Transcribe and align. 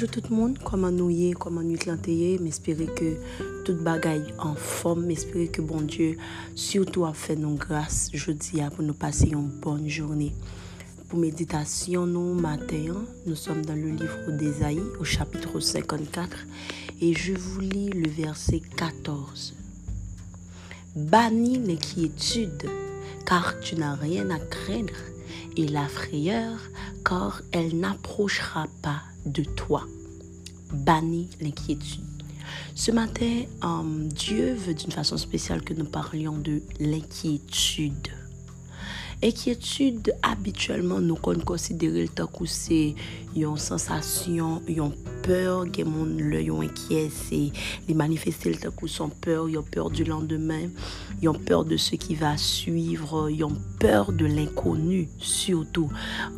Bonjour 0.00 0.12
tout 0.12 0.30
le 0.30 0.36
monde, 0.36 0.58
comment 0.62 0.92
nous 0.92 1.10
y 1.10 1.30
est, 1.30 1.32
comment 1.32 1.60
nous 1.60 1.74
y 1.74 2.38
m'espérer 2.38 2.86
que 2.86 3.16
toute 3.64 3.82
bagaille 3.82 4.32
en 4.38 4.54
forme, 4.54 5.06
m'espérer 5.06 5.48
que 5.48 5.60
bon 5.60 5.80
Dieu 5.80 6.16
surtout 6.54 7.04
a 7.04 7.12
fait 7.12 7.34
nos 7.34 7.54
grâces 7.54 8.08
jeudi 8.12 8.60
pour 8.76 8.84
nous 8.84 8.94
passer 8.94 9.30
une 9.30 9.48
bonne 9.48 9.88
journée. 9.88 10.32
Pour 11.08 11.18
méditation, 11.18 12.06
nous, 12.06 12.32
matin, 12.32 12.94
nous 13.26 13.34
sommes 13.34 13.66
dans 13.66 13.74
le 13.74 13.88
livre 13.88 14.30
d'Ésaïe 14.30 14.84
au 15.00 15.04
chapitre 15.04 15.58
54 15.58 16.46
et 17.00 17.12
je 17.12 17.32
vous 17.32 17.58
lis 17.58 17.90
le 17.90 18.08
verset 18.08 18.62
14. 18.76 19.56
Bannis 20.94 21.58
l'inquiétude 21.58 22.70
car 23.26 23.58
tu 23.58 23.74
n'as 23.74 23.96
rien 23.96 24.30
à 24.30 24.38
craindre 24.38 24.94
et 25.56 25.66
la 25.66 25.88
frayeur 25.88 26.60
car 27.04 27.42
elle 27.50 27.76
n'approchera 27.80 28.68
pas 28.80 29.02
de 29.28 29.44
toi. 29.44 29.84
Bannis 30.72 31.30
l'inquiétude. 31.40 32.04
Ce 32.74 32.90
matin, 32.90 33.42
euh, 33.64 34.08
Dieu 34.08 34.54
veut 34.54 34.74
d'une 34.74 34.92
façon 34.92 35.16
spéciale 35.16 35.62
que 35.62 35.74
nous 35.74 35.84
parlions 35.84 36.38
de 36.38 36.62
l'inquiétude. 36.78 38.08
Inquiétude, 39.22 40.14
habituellement, 40.22 41.00
nous 41.00 41.16
considérons 41.16 41.94
le 41.94 42.08
temps 42.08 42.28
que 42.28 42.46
c'est 42.46 42.94
une 43.34 43.56
sensation, 43.56 44.62
une 44.68 44.92
peur, 45.28 45.66
gen 45.74 45.90
moun 45.92 46.14
lè 46.30 46.40
yon 46.46 46.64
enkyese, 46.64 47.40
li 47.88 47.96
manifestel 47.96 48.56
takou 48.62 48.88
son 48.90 49.12
peur, 49.12 49.48
yon 49.52 49.66
peur 49.66 49.90
du 49.92 50.06
landemen, 50.08 50.70
yon 51.22 51.36
peur 51.48 51.66
de 51.68 51.76
se 51.80 51.98
ki 52.00 52.16
va 52.20 52.34
suivre, 52.40 53.26
yon 53.32 53.56
peur 53.82 54.12
de 54.12 54.26
l'inkonu, 54.26 55.06
surtout. 55.20 55.92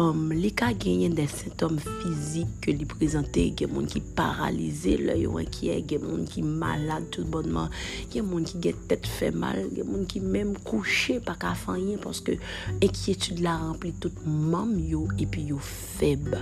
Um, 0.00 0.28
li 0.34 0.52
ka 0.52 0.72
genyen 0.76 1.16
den 1.16 1.30
sintom 1.32 1.78
fizik 1.80 2.50
ke 2.64 2.74
li 2.76 2.88
prezante, 2.88 3.46
gen 3.56 3.72
moun 3.72 3.88
ki 3.90 4.02
paralize 4.18 4.98
lè 5.00 5.16
yon 5.22 5.40
enkyese, 5.42 5.80
gen 5.94 6.04
moun 6.04 6.28
ki 6.28 6.44
malade 6.44 7.08
tout 7.14 7.28
bonman, 7.30 7.72
gen 8.12 8.28
moun 8.28 8.44
ki 8.48 8.60
gen 8.68 8.84
tèt 8.90 9.08
fè 9.08 9.32
mal, 9.32 9.62
gen 9.72 9.88
moun 9.88 10.04
ki 10.10 10.20
mèm 10.24 10.54
kouche 10.66 11.20
pa 11.24 11.38
ka 11.40 11.54
fanyen, 11.64 12.02
porske 12.02 12.36
enkyetude 12.80 13.44
la 13.44 13.56
rempli 13.62 13.94
tout 14.02 14.24
mam 14.28 14.76
yo, 14.84 15.06
epi 15.16 15.48
yo 15.54 15.62
feb. 15.62 16.34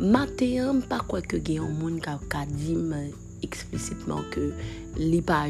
Matin, 0.00 0.80
pas 0.80 1.00
quoi 1.00 1.22
que 1.22 1.36
gen 1.36 1.60
yon 1.60 1.74
moun 1.78 2.00
ka, 2.00 2.18
ka 2.28 2.46
dit 2.46 2.78
explicitement 3.42 4.22
que 4.30 4.52
li 4.96 5.20
pa 5.20 5.46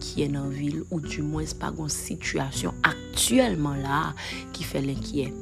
qui 0.00 0.22
est 0.22 0.28
dans 0.28 0.48
ville 0.48 0.82
ou 0.90 1.00
du 1.00 1.22
moins 1.22 1.44
pas 1.58 1.72
une 1.78 1.88
situation 1.88 2.74
actuellement 2.82 3.74
là 3.74 4.14
qui 4.52 4.64
fait 4.64 4.80
l'inquiet. 4.80 5.32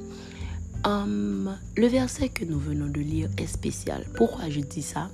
Um, 0.84 1.56
le 1.76 1.86
verset 1.86 2.28
que 2.28 2.44
nous 2.44 2.58
venons 2.58 2.88
de 2.88 3.00
lire 3.00 3.28
est 3.38 3.46
spécial. 3.46 4.04
Pourquoi 4.16 4.50
je 4.50 4.60
dis 4.60 4.82
ça? 4.82 5.10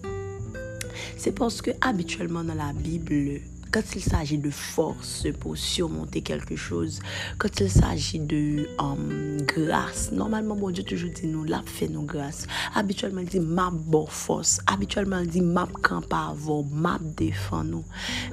C'est 1.16 1.33
parce 1.33 1.61
que 1.61 1.70
habituellement 1.83 2.42
dans 2.42 2.55
la 2.55 2.72
Bible, 2.72 3.42
quand 3.70 3.83
il 3.94 4.02
s'agit 4.02 4.38
de 4.38 4.50
force 4.50 5.27
pour 5.41 5.56
surmonter 5.56 6.22
quelque 6.22 6.56
chose, 6.56 7.00
quand 7.38 7.61
il 7.61 7.70
s'agit 7.70 8.19
de 8.19 8.69
um, 8.78 9.38
grâce, 9.42 10.12
normalement, 10.12 10.56
bon 10.56 10.70
Dieu 10.70 10.84
toujours 10.84 11.10
dit 11.10 11.27
nous, 11.27 11.44
là, 11.44 11.62
fait 11.66 11.88
nous 11.88 12.02
grâce. 12.02 12.47
Habituellement, 12.75 13.20
il 13.20 13.28
dit 13.28 13.41
ma 13.41 13.70
bonne 13.70 14.06
force. 14.08 14.60
Habituellement, 14.66 15.19
il 15.19 15.28
dit 15.28 15.41
ma 15.41 15.69
camp 15.83 16.02
avant, 16.10 16.64
ma 16.72 16.98
défend 17.16 17.64
nous. 17.64 17.84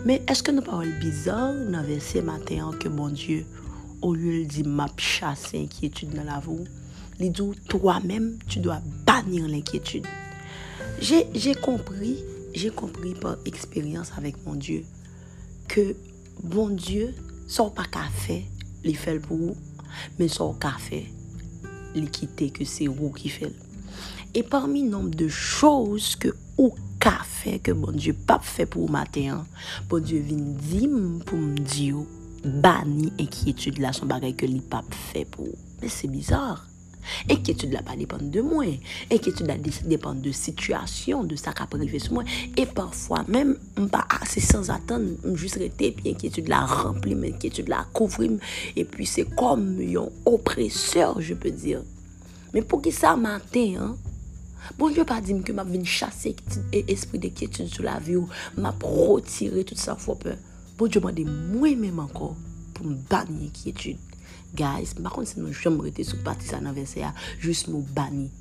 Mais 0.05 0.22
est-ce 0.27 0.44
que 0.44 0.52
nous 0.52 0.61
parlons 0.61 0.89
bizarre 1.00 1.53
dans 1.53 1.83
verset 1.83 2.22
matin 2.22 2.72
que 2.80 2.88
bon 2.88 3.09
Dieu, 3.09 3.45
au 4.02 4.14
lieu 4.14 4.44
de 4.44 4.49
dire 4.49 4.67
m'a 4.67 4.88
chasse 4.97 5.53
inquiétude 5.53 6.14
dans 6.14 6.23
la 6.23 6.39
vie, 6.39 6.66
il 7.20 7.31
dit 7.31 7.42
toi-même, 7.67 8.38
tu 8.47 8.59
dois 8.59 8.81
bannir 9.05 9.47
l'inquiétude. 9.47 10.05
J'ai 11.02 11.55
compris, 11.55 12.23
j'ai 12.54 12.70
compris 12.70 13.14
par 13.14 13.38
expérience 13.45 14.11
avec 14.17 14.36
mon 14.45 14.55
Dieu 14.55 14.83
ke 15.75 15.91
bon 16.39 16.75
Diyo 16.80 17.11
sa 17.52 17.65
ou 17.65 17.73
pa 17.75 17.86
ka 17.91 18.08
fe 18.23 18.39
li 18.86 18.95
fel 18.97 19.19
pou 19.23 19.52
ou, 19.52 19.55
men 20.19 20.31
sa 20.31 20.45
ou 20.47 20.55
ka 20.61 20.75
fe 20.81 21.03
li 21.95 22.08
kite 22.11 22.49
ke 22.55 22.67
se 22.67 22.87
ou 22.91 23.11
ki 23.15 23.31
fel. 23.31 23.53
E 24.35 24.43
parmi 24.43 24.83
nombe 24.83 25.15
de 25.15 25.30
chouz 25.31 26.14
ke 26.19 26.33
ou 26.59 26.71
ka 27.03 27.17
fe 27.27 27.58
ke 27.64 27.75
bon 27.75 27.95
Diyo 27.95 28.15
pa 28.27 28.39
fe 28.43 28.67
pou 28.67 28.87
ou 28.87 28.91
maten, 28.91 29.43
bon 29.91 30.03
Diyo 30.03 30.23
vin 30.27 30.45
dim 30.59 30.99
pou 31.27 31.39
m 31.39 31.59
Diyo 31.59 32.05
bani 32.45 33.11
enkyetude 33.17 33.81
la 33.81 33.93
son 33.95 34.11
bagay 34.11 34.35
ke 34.37 34.47
li 34.47 34.61
pa 34.61 34.83
fe 35.11 35.25
pou 35.27 35.49
ou. 35.49 35.61
Men 35.81 35.91
se 35.91 36.08
bizar. 36.11 36.64
Enkyetude 37.30 37.76
la 37.76 37.83
pa 37.86 37.98
depande 37.99 38.32
de 38.33 38.43
mwen. 38.45 38.77
Enkyetude 39.10 39.49
la 39.49 39.58
depande 39.89 40.26
de 40.26 40.33
situasyon, 40.36 41.27
de 41.30 41.39
sa 41.39 41.55
ka 41.58 41.67
prive 41.71 42.02
sou 42.04 42.20
mwen. 42.20 42.32
E 42.58 42.67
parfwa, 42.70 43.23
mèm 43.32 43.55
mpa 43.88 44.05
ase 44.21 44.43
sans 44.45 44.71
atan, 44.73 45.11
mjus 45.26 45.58
rete, 45.61 45.92
pi 45.98 46.11
enkyetude 46.14 46.52
la 46.52 46.64
remplim, 46.70 47.26
enkyetude 47.32 47.71
la 47.71 47.83
kouvrim, 47.95 48.39
e 48.76 48.88
pi 48.89 49.10
se 49.10 49.27
kom 49.36 49.76
yon 49.83 50.11
opreseur, 50.30 51.21
je 51.23 51.38
pe 51.38 51.54
dir. 51.55 51.86
Men 52.55 52.65
pou 52.65 52.83
ki 52.83 52.94
sa 52.95 53.17
maten, 53.20 53.80
an, 53.83 53.95
Bon, 54.80 54.89
je 54.89 55.04
pa 55.05 55.20
dim 55.21 55.44
ke 55.45 55.54
map 55.54 55.70
vin 55.70 55.86
chase 55.86 56.33
espri 56.89 57.20
de 57.21 57.30
kietude 57.30 57.70
sou 57.70 57.86
la 57.86 57.99
vi 58.02 58.17
ou 58.17 58.26
map 58.58 58.82
rotire 58.83 59.61
tout 59.64 59.77
sa 59.80 59.94
fwope. 59.99 60.33
Bon, 60.80 60.89
je 60.89 60.99
mande 61.04 61.23
mwen 61.30 61.77
menm 61.83 62.02
anko 62.02 62.33
pou 62.73 62.89
m 62.89 62.98
banye 63.11 63.52
kietude. 63.54 64.14
Guys, 64.55 64.93
par 65.02 65.14
contre, 65.14 65.27
si 65.27 65.39
nous 65.39 65.52
jamais 65.54 65.82
rester 65.82 66.04
sous 66.04 66.17
partie 66.23 66.48
ça 66.48 66.60
dans 66.60 66.73
verset 66.73 67.04
juste 67.39 67.67
nous 67.67 67.86
banni. 67.93 68.32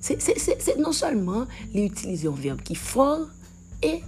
C'est 0.00 0.78
non 0.78 0.92
seulement 0.92 1.46
l'utiliser 1.74 2.28
un 2.28 2.32
verbe 2.32 2.60
qui 2.62 2.74
fort 2.74 3.28
et 3.82 4.02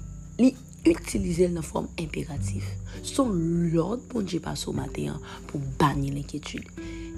l'utiliser 0.84 1.48
dans 1.48 1.62
forme 1.62 1.88
impérative. 1.98 2.64
Son 3.02 3.30
l'ordre 3.30 4.02
pour 4.08 4.22
Dieu 4.22 4.40
passe 4.40 4.66
au 4.66 4.72
matin 4.72 5.18
pour 5.46 5.60
bannir 5.78 6.14
l'inquiétude 6.14 6.64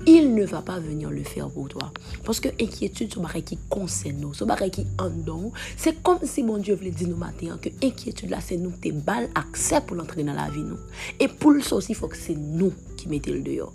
il 0.06 0.34
ne 0.34 0.44
va 0.44 0.62
pas 0.62 0.78
venir 0.78 1.10
le 1.10 1.22
faire 1.24 1.48
pour 1.50 1.68
toi. 1.68 1.92
Parce 2.24 2.40
que 2.40 2.48
inquiétude, 2.60 3.12
c'est 3.12 3.36
un 3.36 3.40
qui 3.40 3.58
concerne 3.68 4.18
nous, 4.18 4.34
c'est 4.34 4.48
un 4.48 4.68
qui 4.68 4.86
en 4.98 5.10
nous. 5.10 5.52
C'est 5.76 6.02
comme 6.02 6.18
si 6.22 6.42
mon 6.42 6.58
Dieu 6.58 6.74
voulait 6.76 6.90
dire 6.90 7.08
nous 7.08 7.16
matin 7.16 7.58
que 7.60 7.68
inquiétude 7.82 8.30
là, 8.30 8.38
c'est 8.40 8.56
nous 8.56 8.70
qui 8.70 8.92
balles 8.92 9.28
accès 9.34 9.80
pour 9.80 9.96
l'entrer 9.96 10.22
dans 10.22 10.32
la 10.32 10.48
vie. 10.48 10.62
Nous. 10.62 10.78
Et 11.18 11.28
pour 11.28 11.50
le 11.50 11.60
aussi, 11.72 11.92
il 11.92 11.94
faut 11.94 12.08
que 12.08 12.16
c'est 12.16 12.36
nous 12.36 12.72
qui 12.96 13.08
mettons 13.08 13.32
le 13.32 13.40
dehors. 13.40 13.72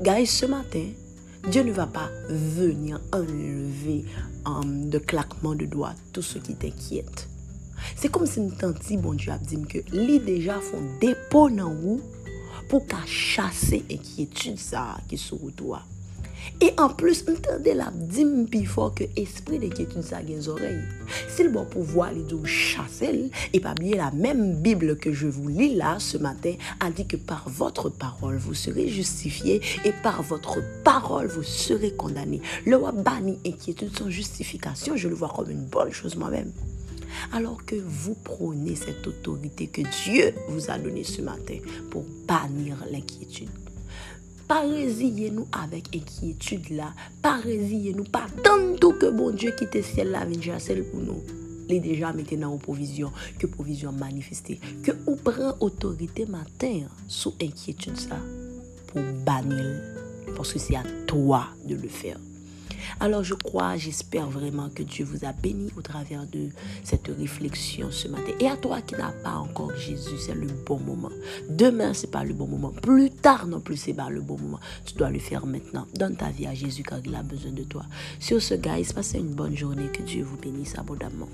Guys, 0.00 0.26
ce 0.26 0.46
matin, 0.46 0.86
Dieu 1.48 1.62
ne 1.62 1.72
va 1.72 1.86
pas 1.86 2.10
venir 2.28 3.00
enlever 3.12 4.04
um, 4.44 4.88
de 4.88 4.98
claquement 4.98 5.54
de 5.54 5.66
doigts 5.66 5.94
tout 6.12 6.22
ce 6.22 6.38
qui 6.38 6.54
t'inquiète. 6.54 7.28
C'est 7.96 8.10
comme 8.10 8.26
si 8.26 8.40
nous 8.40 8.54
tanti, 8.54 8.96
bon 8.96 9.14
Dieu, 9.14 9.32
a 9.32 9.38
dit 9.38 9.62
que 9.62 9.78
les 9.92 10.18
déjà 10.18 10.60
font 10.60 10.82
dépôt 11.00 11.48
dans 11.48 11.72
vous 11.72 12.00
pour 12.68 12.86
qu'à 12.86 13.04
chasser 13.06 13.84
inquiétude 13.90 14.58
ça 14.58 14.98
qui 15.08 15.14
est 15.14 15.18
sur 15.18 15.38
toi. 15.56 15.82
Et 16.60 16.72
en 16.78 16.88
plus, 16.88 17.24
entendez 17.28 17.74
la 17.74 17.90
dîme 17.94 18.46
plus 18.46 18.66
fort 18.66 18.94
que 18.94 19.04
esprit 19.16 19.58
d'inquiétude 19.58 20.02
ça 20.02 20.20
les 20.20 20.48
oreilles. 20.48 20.82
C'est 21.28 21.44
le 21.44 21.50
bon 21.50 21.64
pouvoir 21.64 22.12
les 22.12 22.22
deux 22.22 22.44
chasser 22.44 23.30
et 23.52 23.60
pas 23.60 23.72
oublier 23.72 23.96
la 23.96 24.10
même 24.10 24.60
Bible 24.60 24.96
que 24.96 25.12
je 25.12 25.26
vous 25.26 25.48
lis 25.48 25.74
là 25.74 25.98
ce 25.98 26.18
matin 26.18 26.54
a 26.80 26.90
dit 26.90 27.06
que 27.06 27.16
par 27.16 27.48
votre 27.48 27.88
parole 27.88 28.36
vous 28.36 28.54
serez 28.54 28.88
justifiés 28.88 29.60
et 29.84 29.92
par 29.92 30.22
votre 30.22 30.58
parole 30.84 31.26
vous 31.26 31.42
serez 31.42 31.92
condamnés. 31.92 32.42
Le 32.66 32.76
roi 32.76 32.92
banni 32.92 33.38
inquiétude 33.46 33.96
sans 33.96 34.10
justification, 34.10 34.96
je 34.96 35.08
le 35.08 35.14
vois 35.14 35.32
comme 35.34 35.50
une 35.50 35.64
bonne 35.64 35.92
chose 35.92 36.16
moi-même 36.16 36.52
alors 37.32 37.64
que 37.64 37.76
vous 37.76 38.14
prenez 38.14 38.74
cette 38.74 39.06
autorité 39.06 39.66
que 39.66 39.82
Dieu 40.04 40.34
vous 40.48 40.70
a 40.70 40.78
donnée 40.78 41.04
ce 41.04 41.22
matin 41.22 41.58
pour 41.90 42.04
bannir 42.26 42.76
l'inquiétude. 42.90 43.48
pa 44.48 44.62
reziye 44.64 45.28
nou 45.34 45.46
avèk 45.56 45.90
enkyetude 45.98 46.78
la, 46.78 46.92
pa 47.22 47.36
reziye 47.42 47.92
nou, 47.96 48.08
pa 48.08 48.24
tanto 48.44 48.94
ke 49.00 49.12
bon 49.14 49.36
Diyo 49.36 49.52
ki 49.58 49.68
te 49.72 49.82
siel 49.84 50.14
la 50.14 50.24
vin 50.28 50.40
jasel 50.44 50.82
pou 50.88 51.04
nou. 51.04 51.20
Li 51.68 51.82
deja 51.84 52.14
mette 52.16 52.38
nan 52.40 52.54
ou 52.54 52.62
provizyon, 52.62 53.12
ke 53.40 53.50
provizyon 53.52 53.98
manifeste, 54.00 54.56
ke 54.84 54.96
ou 55.04 55.18
pren 55.20 55.52
otorite 55.64 56.24
matin 56.32 56.88
sou 57.06 57.36
enkyetude 57.44 58.08
sa. 58.08 58.22
Pou 58.88 59.04
banil, 59.28 59.76
porske 60.32 60.62
se 60.64 60.80
a 60.80 60.86
toa 61.10 61.44
de 61.68 61.76
le 61.76 61.92
fèr. 61.92 62.27
Alors 63.00 63.22
je 63.22 63.34
crois, 63.34 63.76
j'espère 63.76 64.28
vraiment 64.28 64.68
que 64.68 64.82
Dieu 64.82 65.04
vous 65.04 65.24
a 65.24 65.32
béni 65.32 65.70
au 65.76 65.82
travers 65.82 66.26
de 66.26 66.48
cette 66.84 67.08
réflexion 67.08 67.90
ce 67.90 68.08
matin. 68.08 68.32
Et 68.40 68.48
à 68.48 68.56
toi 68.56 68.80
qui 68.80 68.94
n'as 68.94 69.12
pas 69.12 69.34
encore 69.34 69.74
Jésus, 69.76 70.18
c'est 70.18 70.34
le 70.34 70.48
bon 70.66 70.78
moment. 70.78 71.10
Demain, 71.48 71.94
c'est 71.94 72.10
pas 72.10 72.24
le 72.24 72.34
bon 72.34 72.46
moment. 72.46 72.70
Plus 72.70 73.10
tard 73.10 73.46
non 73.46 73.60
plus, 73.60 73.76
c'est 73.76 73.94
pas 73.94 74.10
le 74.10 74.20
bon 74.20 74.38
moment. 74.38 74.60
Tu 74.84 74.94
dois 74.94 75.10
le 75.10 75.18
faire 75.18 75.46
maintenant. 75.46 75.86
Donne 75.94 76.16
ta 76.16 76.30
vie 76.30 76.46
à 76.46 76.54
Jésus 76.54 76.82
car 76.82 76.98
il 77.04 77.14
a 77.14 77.22
besoin 77.22 77.52
de 77.52 77.64
toi. 77.64 77.84
Sur 78.18 78.42
ce, 78.42 78.54
guys, 78.54 78.92
passez 78.94 79.18
une 79.18 79.34
bonne 79.34 79.56
journée. 79.56 79.88
Que 79.92 80.02
Dieu 80.02 80.24
vous 80.24 80.36
bénisse 80.36 80.78
abondamment. 80.78 81.28